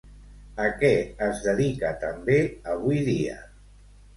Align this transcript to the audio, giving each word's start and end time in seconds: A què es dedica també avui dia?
A 0.63 0.63
què 0.83 0.89
es 1.27 1.43
dedica 1.49 1.91
també 2.05 2.39
avui 2.75 3.07
dia? 3.11 3.37